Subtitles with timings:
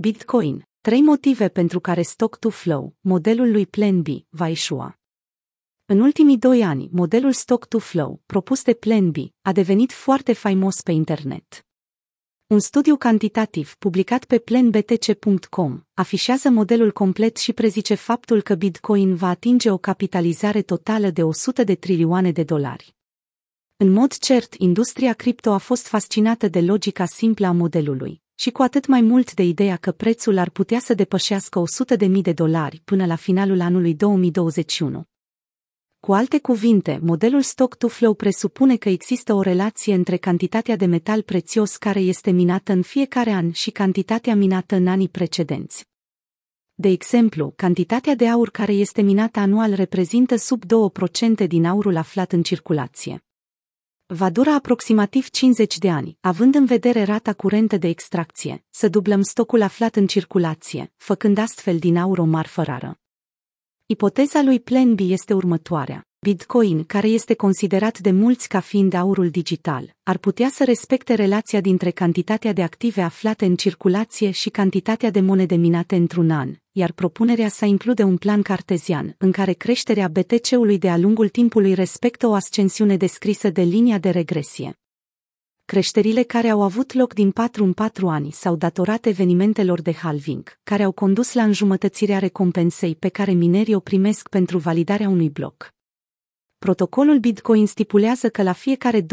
[0.00, 0.68] Bitcoin.
[0.80, 4.98] Trei motive pentru care stock-to-flow, modelul lui Plan B, va ieșua.
[5.86, 10.92] În ultimii doi ani, modelul stock-to-flow, propus de Plan B, a devenit foarte faimos pe
[10.92, 11.66] internet.
[12.46, 19.28] Un studiu cantitativ publicat pe planbtc.com afișează modelul complet și prezice faptul că Bitcoin va
[19.28, 22.94] atinge o capitalizare totală de 100 de trilioane de dolari.
[23.76, 28.62] În mod cert, industria cripto a fost fascinată de logica simplă a modelului, și cu
[28.62, 31.62] atât mai mult de ideea că prețul ar putea să depășească
[31.98, 35.04] 100.000 de dolari până la finalul anului 2021.
[36.00, 41.76] Cu alte cuvinte, modelul stock-to-flow presupune că există o relație între cantitatea de metal prețios
[41.76, 45.86] care este minată în fiecare an și cantitatea minată în anii precedenți.
[46.74, 50.62] De exemplu, cantitatea de aur care este minată anual reprezintă sub
[51.44, 53.22] 2% din aurul aflat în circulație
[54.10, 59.22] va dura aproximativ 50 de ani, având în vedere rata curentă de extracție, să dublăm
[59.22, 62.98] stocul aflat în circulație, făcând astfel din aur o marfă rară.
[63.86, 66.06] Ipoteza lui Plan B este următoarea.
[66.20, 71.60] Bitcoin, care este considerat de mulți ca fiind aurul digital, ar putea să respecte relația
[71.60, 76.92] dintre cantitatea de active aflate în circulație și cantitatea de monede minate într-un an, iar
[76.92, 82.32] propunerea sa include un plan cartezian, în care creșterea BTC-ului de-a lungul timpului respectă o
[82.32, 84.78] ascensiune descrisă de linia de regresie.
[85.64, 90.58] Creșterile care au avut loc din 4 în 4 ani s-au datorat evenimentelor de halving,
[90.62, 95.76] care au condus la înjumătățirea recompensei pe care minerii o primesc pentru validarea unui bloc.
[96.58, 99.06] Protocolul Bitcoin stipulează că la fiecare 210.000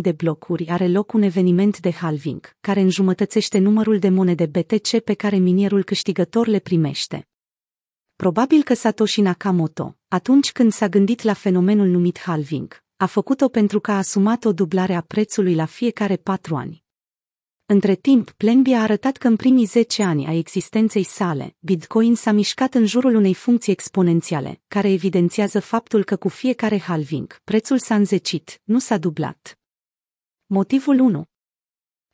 [0.00, 5.14] de blocuri are loc un eveniment de halving, care înjumătățește numărul de monede BTC pe
[5.14, 7.28] care minierul câștigător le primește.
[8.16, 13.80] Probabil că Satoshi Nakamoto, atunci când s-a gândit la fenomenul numit halving, a făcut-o pentru
[13.80, 16.83] că a asumat o dublare a prețului la fiecare patru ani.
[17.74, 22.32] Între timp, Plenby a arătat că în primii 10 ani a existenței sale, Bitcoin s-a
[22.32, 27.94] mișcat în jurul unei funcții exponențiale, care evidențiază faptul că cu fiecare halving, prețul s-a
[27.94, 29.58] înzecit, nu s-a dublat.
[30.46, 31.24] Motivul 1.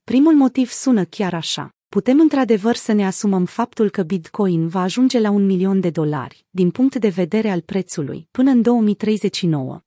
[0.04, 1.74] Primul motiv sună chiar așa.
[1.88, 6.46] Putem într-adevăr să ne asumăm faptul că Bitcoin va ajunge la un milion de dolari,
[6.50, 9.80] din punct de vedere al prețului, până în 2039.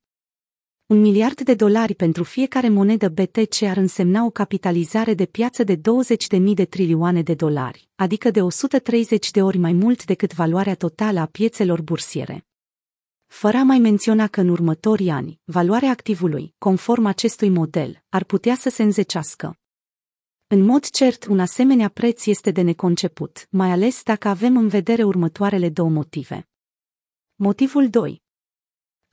[0.85, 5.75] Un miliard de dolari pentru fiecare monedă BTC ar însemna o capitalizare de piață de
[5.75, 11.19] 20.000 de trilioane de dolari, adică de 130 de ori mai mult decât valoarea totală
[11.19, 12.45] a piețelor bursiere.
[13.27, 18.55] Fără a mai menționa că în următorii ani, valoarea activului, conform acestui model, ar putea
[18.55, 19.57] să se înzecească.
[20.47, 25.03] În mod cert, un asemenea preț este de neconceput, mai ales dacă avem în vedere
[25.03, 26.47] următoarele două motive.
[27.35, 28.22] Motivul 2.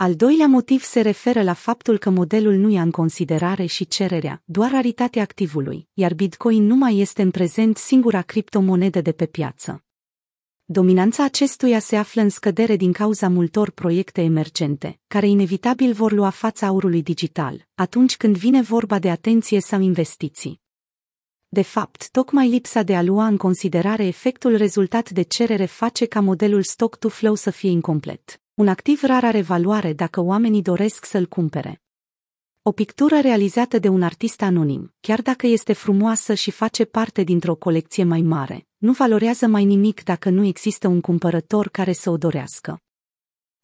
[0.03, 4.43] Al doilea motiv se referă la faptul că modelul nu ia în considerare și cererea,
[4.45, 9.85] doar raritatea activului, iar Bitcoin nu mai este în prezent singura criptomonedă de pe piață.
[10.65, 16.31] Dominanța acestuia se află în scădere din cauza multor proiecte emergente, care inevitabil vor lua
[16.31, 20.61] fața aurului digital, atunci când vine vorba de atenție sau investiții.
[21.49, 26.21] De fapt, tocmai lipsa de a lua în considerare efectul rezultat de cerere face ca
[26.21, 28.41] modelul stock-to-flow să fie incomplet.
[28.61, 31.83] Un activ rar are valoare dacă oamenii doresc să-l cumpere.
[32.63, 37.55] O pictură realizată de un artist anonim, chiar dacă este frumoasă și face parte dintr-o
[37.55, 42.17] colecție mai mare, nu valorează mai nimic dacă nu există un cumpărător care să o
[42.17, 42.81] dorească.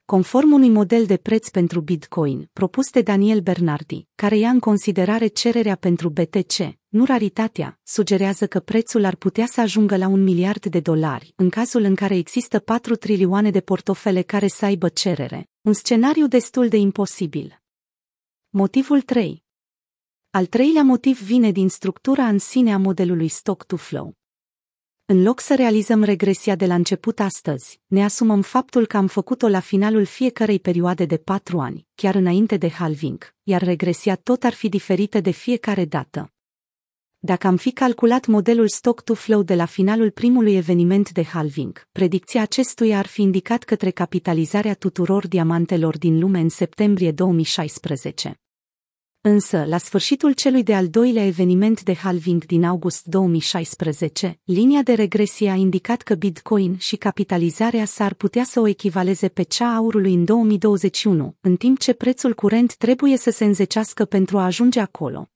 [0.07, 5.27] Conform unui model de preț pentru Bitcoin, propus de Daniel Bernardi, care ia în considerare
[5.27, 10.67] cererea pentru BTC, nu raritatea, sugerează că prețul ar putea să ajungă la un miliard
[10.67, 15.49] de dolari, în cazul în care există 4 trilioane de portofele care să aibă cerere,
[15.61, 17.63] un scenariu destul de imposibil.
[18.49, 19.43] Motivul 3
[20.31, 24.15] Al treilea motiv vine din structura în sine a modelului stock-to-flow.
[25.09, 29.49] În loc să realizăm regresia de la început astăzi, ne asumăm faptul că am făcut-o
[29.49, 34.53] la finalul fiecărei perioade de patru ani, chiar înainte de halving, iar regresia tot ar
[34.53, 36.33] fi diferită de fiecare dată.
[37.19, 42.99] Dacă am fi calculat modelul stock-to-flow de la finalul primului eveniment de halving, predicția acestuia
[42.99, 48.41] ar fi indicat către capitalizarea tuturor diamantelor din lume în septembrie 2016.
[49.29, 55.51] Însă, la sfârșitul celui de-al doilea eveniment de halving din august 2016, linia de regresie
[55.51, 59.75] a indicat că Bitcoin și capitalizarea sa ar putea să o echivaleze pe cea a
[59.75, 64.81] aurului în 2021, în timp ce prețul curent trebuie să se înzecească pentru a ajunge
[64.81, 65.31] acolo.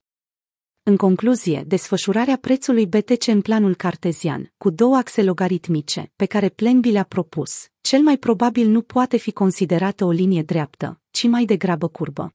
[0.82, 6.90] În concluzie, desfășurarea prețului BTC în planul cartezian, cu două axe logaritmice, pe care Plenby
[6.90, 11.88] le-a propus, cel mai probabil nu poate fi considerată o linie dreaptă, ci mai degrabă
[11.88, 12.34] curbă.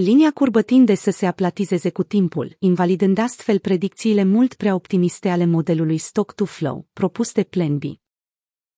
[0.00, 5.44] Linia curbă tinde să se aplatizeze cu timpul, invalidând astfel predicțiile mult prea optimiste ale
[5.46, 7.82] modelului stock-to-flow, propus de Plan B.